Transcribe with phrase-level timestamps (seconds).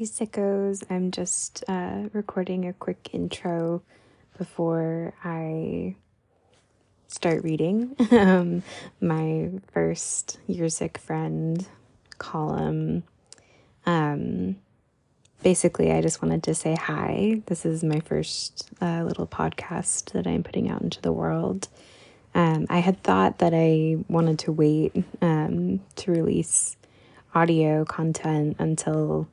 [0.00, 0.82] Hey, sickos.
[0.88, 3.82] I'm just uh, recording a quick intro
[4.38, 5.94] before I
[7.06, 8.62] start reading um,
[9.02, 11.66] my first Your Sick Friend
[12.16, 13.02] column.
[13.84, 14.56] Um,
[15.42, 17.42] basically, I just wanted to say hi.
[17.44, 21.68] This is my first uh, little podcast that I'm putting out into the world.
[22.34, 26.78] Um, I had thought that I wanted to wait um, to release
[27.34, 29.28] audio content until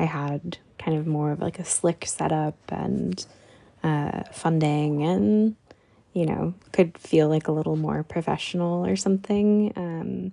[0.00, 3.24] I had kind of more of like a slick setup and
[3.82, 5.56] uh, funding and,
[6.14, 9.72] you know, could feel like a little more professional or something.
[9.76, 10.32] Um,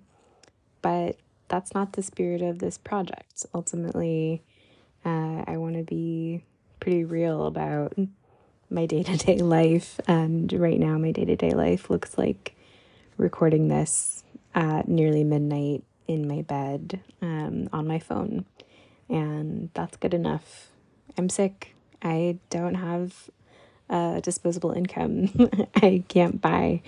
[0.81, 1.17] but
[1.49, 3.45] that's not the spirit of this project.
[3.53, 4.41] Ultimately,
[5.03, 6.43] uh, I want to be
[6.79, 7.97] pretty real about
[8.69, 9.99] my day to day life.
[10.07, 12.55] And right now, my day to day life looks like
[13.17, 14.23] recording this
[14.55, 18.45] at nearly midnight in my bed um, on my phone.
[19.09, 20.69] And that's good enough.
[21.17, 21.75] I'm sick.
[22.01, 23.29] I don't have
[23.89, 25.29] a disposable income.
[25.75, 26.81] I can't buy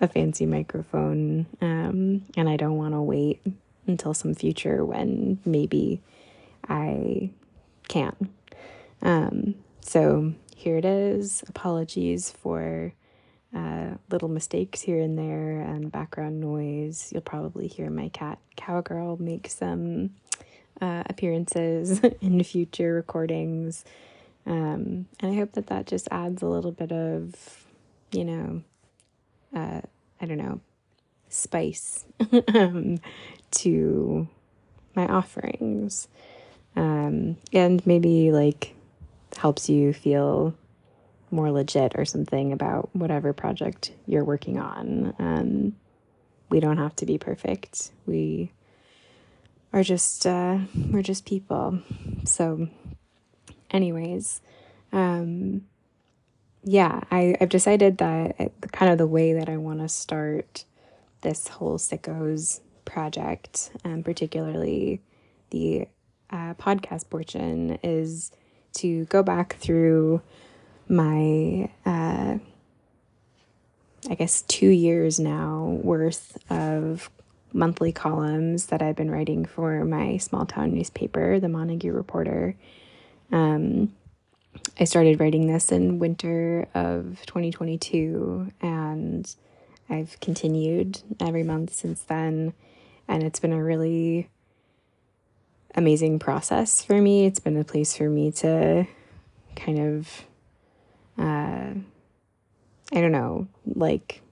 [0.00, 1.46] a fancy microphone.
[1.60, 3.42] Um, and I don't want to wait
[3.86, 6.00] until some future when maybe
[6.68, 7.30] I
[7.88, 8.30] can.
[9.02, 11.44] Um, so here it is.
[11.48, 12.92] Apologies for
[13.54, 17.10] uh, little mistakes here and there and background noise.
[17.12, 20.10] You'll probably hear my cat Cowgirl make some
[20.80, 23.84] uh, appearances in future recordings.
[24.46, 27.34] Um, and I hope that that just adds a little bit of,
[28.12, 28.62] you know,
[29.54, 29.80] uh,
[30.20, 30.60] I don't know,
[31.28, 32.04] spice
[32.54, 33.00] um,
[33.52, 34.28] to
[34.94, 36.08] my offerings.
[36.76, 38.74] Um, and maybe like
[39.36, 40.54] helps you feel
[41.30, 45.14] more legit or something about whatever project you're working on.
[45.18, 45.76] Um,
[46.48, 47.90] we don't have to be perfect.
[48.06, 48.52] We
[49.76, 50.58] are just uh,
[50.90, 51.80] we're just people.
[52.24, 52.68] So,
[53.70, 54.40] anyways,
[54.90, 55.66] um,
[56.64, 60.64] yeah, I I've decided that it, kind of the way that I want to start
[61.20, 65.02] this whole sickos project, um, particularly
[65.50, 65.88] the
[66.30, 68.32] uh, podcast portion, is
[68.78, 70.22] to go back through
[70.88, 72.38] my uh,
[74.08, 77.10] I guess two years now worth of
[77.56, 82.54] monthly columns that I've been writing for my small town newspaper, the Montague Reporter.
[83.32, 83.94] Um,
[84.78, 89.34] I started writing this in winter of 2022, and
[89.88, 92.52] I've continued every month since then.
[93.08, 94.28] And it's been a really
[95.74, 97.26] amazing process for me.
[97.26, 98.86] It's been a place for me to
[99.54, 100.26] kind of
[101.18, 101.74] uh,
[102.92, 104.22] I don't know, like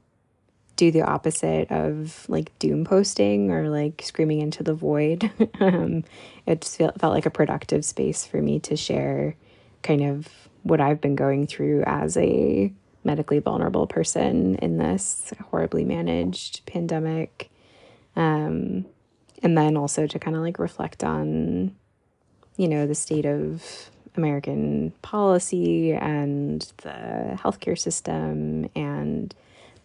[0.76, 5.30] do the opposite of like doom posting or like screaming into the void.
[5.60, 6.04] um,
[6.46, 9.36] it just felt, felt like a productive space for me to share
[9.82, 10.28] kind of
[10.62, 12.72] what I've been going through as a
[13.04, 17.50] medically vulnerable person in this horribly managed pandemic.
[18.16, 18.86] Um,
[19.42, 21.76] and then also to kind of like reflect on,
[22.56, 29.34] you know, the state of American policy and the healthcare system, and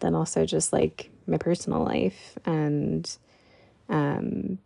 [0.00, 2.36] then also just like my personal life.
[2.44, 3.10] And
[3.88, 4.58] um,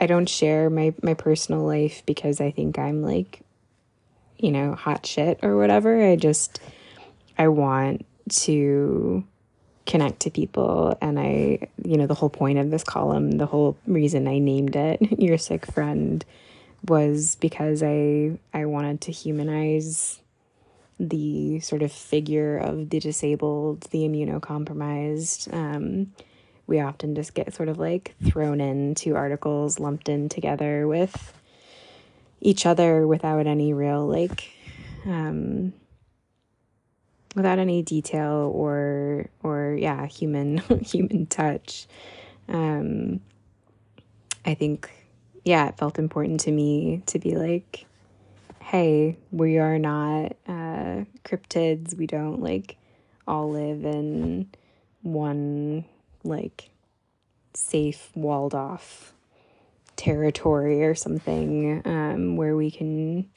[0.00, 3.40] I don't share my, my personal life because I think I'm like,
[4.38, 6.02] you know, hot shit or whatever.
[6.02, 6.60] I just,
[7.38, 9.24] I want to
[9.86, 13.76] connect to people and I you know the whole point of this column the whole
[13.86, 16.24] reason I named it your sick friend
[16.86, 20.21] was because I I wanted to humanize
[21.08, 25.52] the sort of figure of the disabled, the immunocompromised.
[25.52, 26.12] Um,
[26.66, 31.32] we often just get sort of like thrown into articles, lumped in together with
[32.40, 34.50] each other without any real like
[35.06, 35.72] um,
[37.34, 41.86] without any detail or or yeah human human touch
[42.48, 43.20] um,
[44.44, 44.90] i think
[45.44, 47.86] yeah, it felt important to me to be like,
[48.62, 51.96] hey, we are not uh, cryptids.
[51.96, 52.76] We don't like
[53.26, 54.48] all live in
[55.02, 55.84] one
[56.24, 56.70] like
[57.54, 59.12] safe, walled off
[59.96, 63.28] territory or something um, where we can,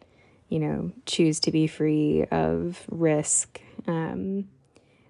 [0.49, 3.59] you know, choose to be free of risk.
[3.87, 4.47] Um,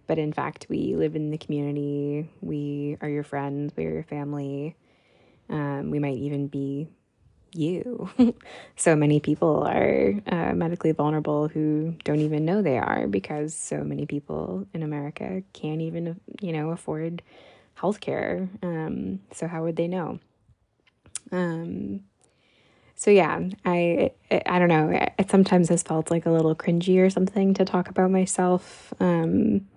[0.07, 2.29] but in fact, we live in the community.
[2.41, 3.73] We are your friends.
[3.75, 4.75] We are your family.
[5.49, 6.87] Um, we might even be
[7.57, 8.09] you.
[8.75, 13.83] so many people are uh, medically vulnerable who don't even know they are because so
[13.83, 17.21] many people in America can't even, you know, afford
[17.77, 18.49] healthcare.
[18.63, 20.19] Um, so how would they know?
[21.31, 22.01] Um,
[22.95, 24.11] so yeah, I
[24.45, 24.89] I don't know.
[25.19, 29.67] It sometimes has felt like a little cringy or something to talk about myself um,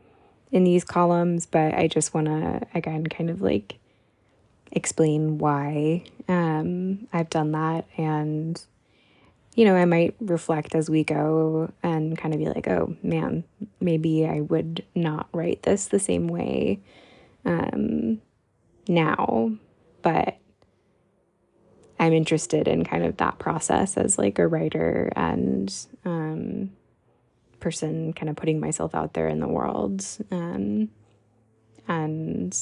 [0.53, 3.79] in these columns, but I just want to again kind of like
[4.73, 8.61] explain why um, I've done that, and
[9.55, 13.43] you know, I might reflect as we go and kind of be like, oh man,
[13.81, 16.79] maybe I would not write this the same way
[17.45, 18.23] um,
[18.87, 19.51] now,
[20.03, 20.37] but
[21.99, 25.75] I'm interested in kind of that process as like a writer and
[26.05, 26.71] um,
[27.59, 30.89] person, kind of putting myself out there in the world um,
[31.89, 32.57] and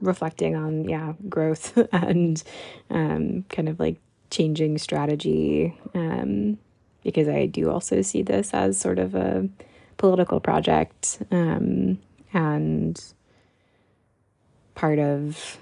[0.00, 2.42] reflecting on yeah growth and
[2.90, 3.96] um, kind of like
[4.30, 6.58] changing strategy um,
[7.02, 9.48] because I do also see this as sort of a
[9.96, 11.98] political project um,
[12.32, 13.02] and
[14.74, 15.58] part of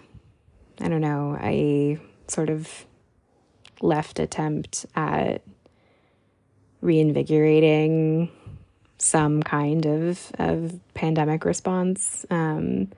[0.80, 1.98] I don't know I
[2.28, 2.86] sort of
[3.80, 5.42] left attempt at
[6.80, 8.30] reinvigorating
[8.98, 12.26] some kind of of pandemic response.
[12.30, 12.88] Um,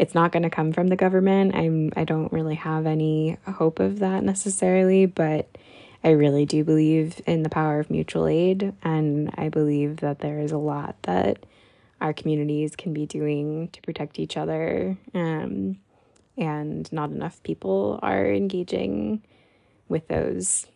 [0.00, 1.54] it's not going to come from the government.
[1.54, 5.46] I'm I don't really have any hope of that necessarily, but
[6.02, 10.38] I really do believe in the power of mutual aid, and I believe that there
[10.38, 11.44] is a lot that
[12.00, 14.96] our communities can be doing to protect each other.
[15.12, 15.76] Um,
[16.38, 19.22] and not enough people are engaging
[19.90, 20.66] with those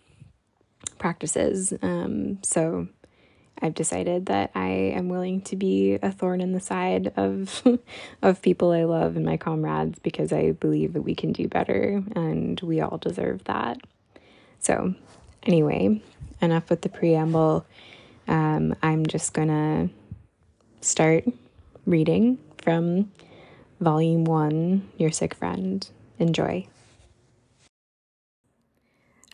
[0.98, 1.72] practices.
[1.80, 2.88] Um, so
[3.60, 7.62] I've decided that I am willing to be a thorn in the side of
[8.22, 12.02] of people I love and my comrades because I believe that we can do better
[12.14, 13.78] and we all deserve that.
[14.58, 14.94] So,
[15.42, 16.02] anyway,
[16.40, 17.66] enough with the preamble.
[18.26, 19.90] Um, I'm just gonna
[20.80, 21.24] start
[21.86, 23.12] reading from
[23.80, 25.86] Volume 1 Your Sick Friend.
[26.18, 26.66] Enjoy.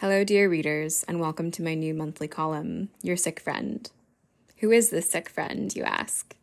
[0.01, 3.91] Hello, dear readers, and welcome to my new monthly column, Your Sick Friend.
[4.61, 6.37] Who is this sick friend, you ask?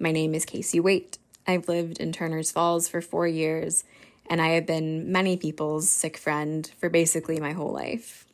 [0.00, 1.18] My name is Casey Waite.
[1.46, 3.84] I've lived in Turner's Falls for four years,
[4.30, 8.24] and I have been many people's sick friend for basically my whole life.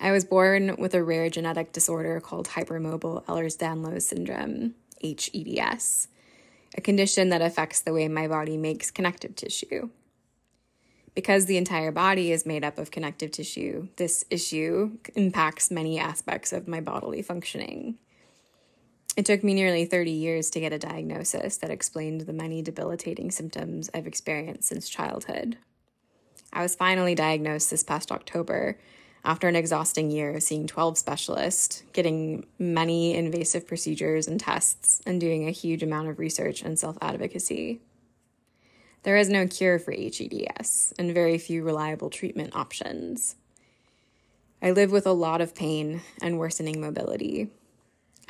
[0.00, 6.06] I was born with a rare genetic disorder called hypermobile Ehlers Danlos syndrome, HEDS
[6.76, 9.90] a condition that affects the way my body makes connective tissue.
[11.14, 16.52] Because the entire body is made up of connective tissue, this issue impacts many aspects
[16.52, 17.96] of my bodily functioning.
[19.16, 23.30] It took me nearly 30 years to get a diagnosis that explained the many debilitating
[23.30, 25.56] symptoms I've experienced since childhood.
[26.52, 28.76] I was finally diagnosed this past October
[29.24, 35.20] after an exhausting year of seeing 12 specialists, getting many invasive procedures and tests, and
[35.20, 37.80] doing a huge amount of research and self advocacy.
[39.04, 43.36] There is no cure for HEDS and very few reliable treatment options.
[44.62, 47.50] I live with a lot of pain and worsening mobility.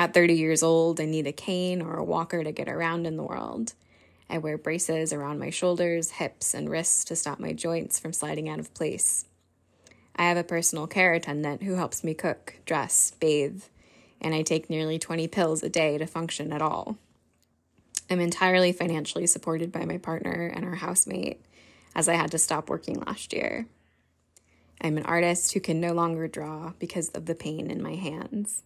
[0.01, 3.17] At 30 years old, I need a cane or a walker to get around in
[3.17, 3.75] the world.
[4.29, 8.49] I wear braces around my shoulders, hips, and wrists to stop my joints from sliding
[8.49, 9.27] out of place.
[10.17, 13.63] I have a personal care attendant who helps me cook, dress, bathe,
[14.21, 16.99] and I take nearly 20 pills a day to function at all.
[18.11, 21.45] I'm entirely financially supported by my partner and our housemate,
[21.95, 23.67] as I had to stop working last year.
[24.81, 28.63] I'm an artist who can no longer draw because of the pain in my hands.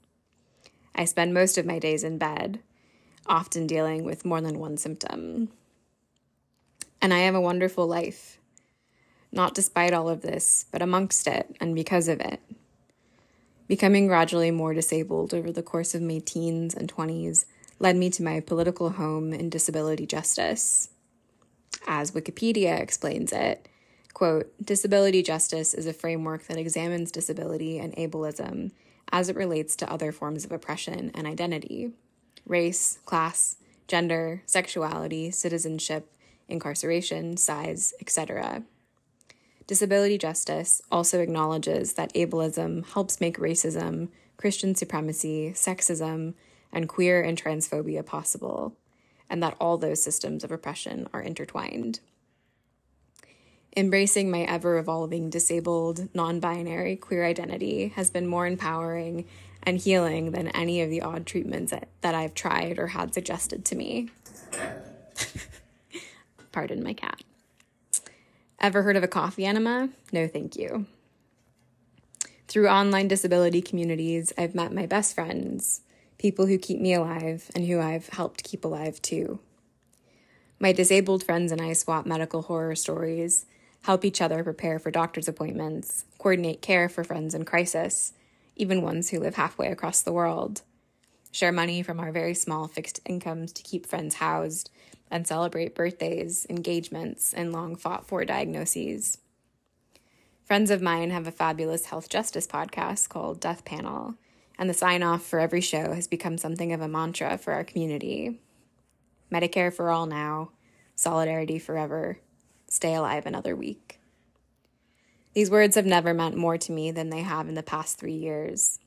[0.94, 2.60] I spend most of my days in bed,
[3.26, 5.50] often dealing with more than one symptom.
[7.00, 8.38] And I have a wonderful life
[9.30, 12.40] not despite all of this, but amongst it and because of it.
[13.66, 17.44] Becoming gradually more disabled over the course of my teens and 20s
[17.78, 20.88] led me to my political home in disability justice.
[21.86, 23.68] As Wikipedia explains it,
[24.14, 28.72] quote, disability justice is a framework that examines disability and ableism
[29.10, 31.92] as it relates to other forms of oppression and identity
[32.46, 33.56] race, class,
[33.86, 36.10] gender, sexuality, citizenship,
[36.48, 38.62] incarceration, size, etc.
[39.66, 44.08] Disability justice also acknowledges that ableism helps make racism,
[44.38, 46.34] Christian supremacy, sexism,
[46.72, 48.76] and queer and transphobia possible,
[49.28, 52.00] and that all those systems of oppression are intertwined.
[53.76, 59.24] Embracing my ever evolving disabled, non binary queer identity has been more empowering
[59.62, 63.64] and healing than any of the odd treatments that, that I've tried or had suggested
[63.66, 64.10] to me.
[66.52, 67.22] Pardon my cat.
[68.60, 69.90] Ever heard of a coffee enema?
[70.12, 70.86] No, thank you.
[72.48, 75.82] Through online disability communities, I've met my best friends,
[76.18, 79.38] people who keep me alive and who I've helped keep alive too.
[80.58, 83.46] My disabled friends and I swap medical horror stories,
[83.82, 88.12] help each other prepare for doctor's appointments, coordinate care for friends in crisis,
[88.56, 90.62] even ones who live halfway across the world,
[91.30, 94.70] share money from our very small fixed incomes to keep friends housed,
[95.10, 99.18] and celebrate birthdays, engagements, and long fought for diagnoses.
[100.44, 104.16] Friends of mine have a fabulous health justice podcast called Death Panel,
[104.58, 107.64] and the sign off for every show has become something of a mantra for our
[107.64, 108.40] community.
[109.32, 110.50] Medicare for all now,
[110.94, 112.18] solidarity forever,
[112.68, 114.00] stay alive another week.
[115.34, 118.14] These words have never meant more to me than they have in the past three
[118.14, 118.80] years.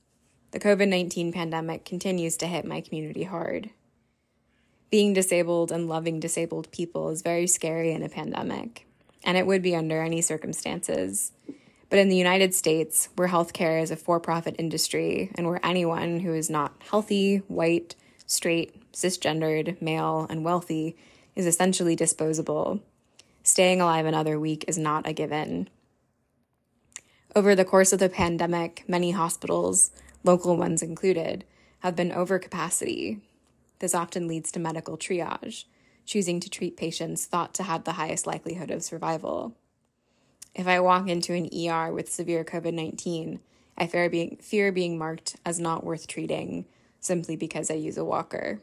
[0.51, 3.69] The COVID 19 pandemic continues to hit my community hard.
[4.89, 8.85] Being disabled and loving disabled people is very scary in a pandemic,
[9.23, 11.31] and it would be under any circumstances.
[11.91, 16.21] But in the United States, where healthcare is a for profit industry and where anyone
[16.21, 17.95] who is not healthy, white,
[18.25, 20.95] straight, cisgendered, male, and wealthy
[21.35, 22.79] is essentially disposable,
[23.43, 25.69] staying alive another week is not a given.
[27.35, 29.91] Over the course of the pandemic, many hospitals,
[30.23, 31.43] local ones included,
[31.79, 33.19] have been over capacity.
[33.79, 35.65] This often leads to medical triage,
[36.05, 39.57] choosing to treat patients thought to have the highest likelihood of survival.
[40.53, 43.39] If I walk into an ER with severe COVID 19,
[43.77, 46.65] I fear being, fear being marked as not worth treating
[46.99, 48.61] simply because I use a walker.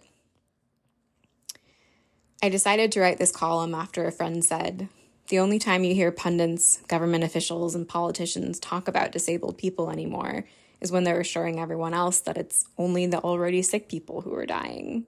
[2.42, 4.88] I decided to write this column after a friend said,
[5.28, 10.44] The only time you hear pundits, government officials, and politicians talk about disabled people anymore
[10.80, 14.46] is when they're assuring everyone else that it's only the already sick people who are
[14.46, 15.06] dying.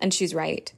[0.00, 0.72] And she's right.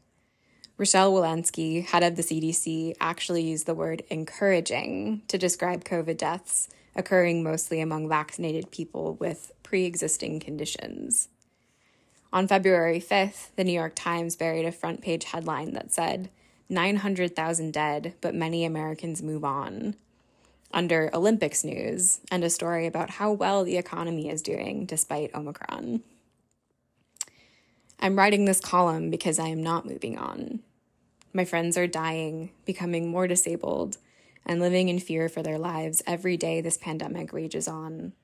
[0.79, 6.69] Rochelle Walensky, head of the CDC, actually used the word encouraging to describe COVID deaths
[6.95, 11.29] occurring mostly among vaccinated people with pre existing conditions.
[12.31, 16.29] On February 5th, the New York Times buried a front page headline that said,
[16.69, 19.95] 900,000 dead, but many Americans move on.
[20.73, 26.03] Under Olympics news, and a story about how well the economy is doing despite Omicron.
[27.99, 30.61] I'm writing this column because I am not moving on.
[31.37, 33.99] My friends are dying, becoming more disabled,
[34.47, 38.15] and living in fear for their lives every day this pandemic rages on.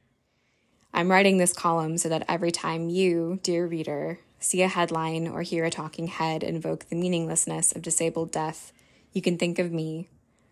[0.94, 5.42] I'm writing this column so that every time you, dear reader, see a headline or
[5.42, 8.72] hear a talking head invoke the meaninglessness of disabled death,
[9.12, 10.08] you can think of me,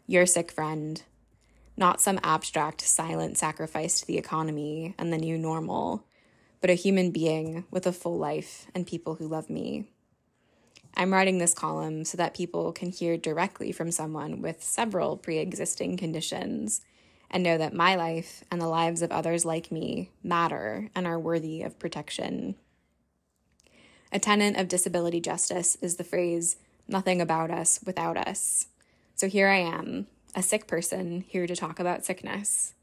[0.07, 1.03] your sick friend,
[1.79, 6.05] not some abstract, silent sacrifice to the economy and the new normal,
[6.61, 9.87] but a human being with a full life and people who love me.
[10.95, 15.39] I'm writing this column so that people can hear directly from someone with several pre
[15.39, 16.83] existing conditions
[17.31, 21.19] and know that my life and the lives of others like me matter and are
[21.19, 22.57] worthy of protection.
[24.13, 26.57] A tenet of disability justice is the phrase,
[26.89, 28.67] nothing about us without us.
[29.15, 32.75] So here I am, a sick person, here to talk about sickness.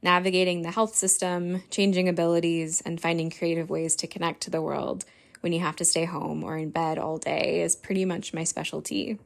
[0.00, 5.04] Navigating the health system, changing abilities, and finding creative ways to connect to the world
[5.44, 8.44] when you have to stay home or in bed all day is pretty much my
[8.44, 9.18] specialty.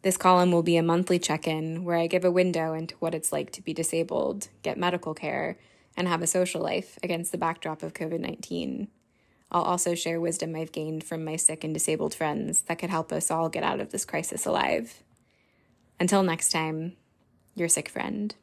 [0.00, 3.14] This column will be a monthly check in where I give a window into what
[3.14, 5.58] it's like to be disabled, get medical care,
[5.98, 8.88] and have a social life against the backdrop of COVID 19.
[9.52, 13.12] I'll also share wisdom I've gained from my sick and disabled friends that could help
[13.12, 15.02] us all get out of this crisis alive.
[16.00, 16.96] Until next time,
[17.54, 18.34] your sick friend.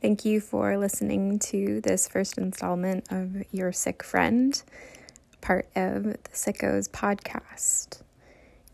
[0.00, 4.62] Thank you for listening to this first installment of Your Sick Friend
[5.40, 8.02] part of the Sickos podcast.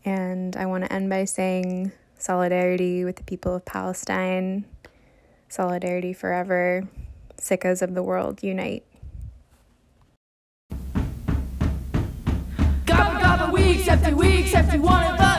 [0.03, 4.65] And I want to end by saying solidarity with the people of Palestine,
[5.49, 6.87] solidarity forever,
[7.41, 8.83] sickos of the world unite.
[12.85, 15.34] Gobble, gobble, weeks after weeks after one of us.